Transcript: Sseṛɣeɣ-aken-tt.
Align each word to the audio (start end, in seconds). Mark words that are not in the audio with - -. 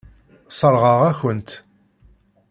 Sseṛɣeɣ-aken-tt. 0.51 1.51